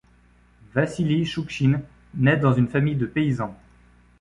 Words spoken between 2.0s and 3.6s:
naît dans une famille de paysans.